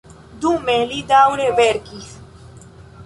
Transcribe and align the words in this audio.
Dume 0.45 0.77
li 0.93 1.03
daŭre 1.11 1.47
verkis. 1.61 2.09